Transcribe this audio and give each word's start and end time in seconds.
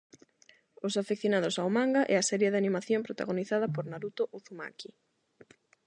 Os 0.85 0.93
afeccionados 1.01 1.55
ao 1.57 1.69
manga 1.77 2.01
e 2.11 2.13
á 2.21 2.23
serie 2.29 2.49
de 2.51 2.59
animación 2.61 3.01
protagonizada 3.07 3.67
por 3.75 3.85
Naruto 3.91 4.23
Uzumaki. 4.37 4.89